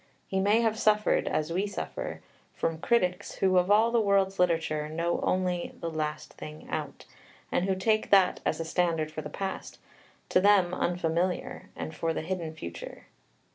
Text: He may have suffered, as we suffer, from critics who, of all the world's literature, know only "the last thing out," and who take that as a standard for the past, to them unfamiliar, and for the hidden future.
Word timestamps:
He 0.25 0.39
may 0.39 0.61
have 0.61 0.79
suffered, 0.79 1.27
as 1.27 1.53
we 1.53 1.67
suffer, 1.67 2.23
from 2.55 2.79
critics 2.81 3.33
who, 3.35 3.59
of 3.59 3.69
all 3.69 3.91
the 3.91 4.01
world's 4.01 4.39
literature, 4.39 4.89
know 4.89 5.19
only 5.21 5.73
"the 5.79 5.91
last 5.91 6.33
thing 6.33 6.67
out," 6.71 7.05
and 7.51 7.65
who 7.65 7.75
take 7.75 8.09
that 8.09 8.39
as 8.43 8.59
a 8.59 8.65
standard 8.65 9.11
for 9.11 9.21
the 9.21 9.29
past, 9.29 9.77
to 10.29 10.41
them 10.41 10.73
unfamiliar, 10.73 11.69
and 11.75 11.93
for 11.95 12.15
the 12.15 12.23
hidden 12.23 12.55
future. 12.55 13.05